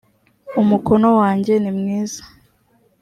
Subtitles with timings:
[0.61, 2.21] umukono wanjye nimwiza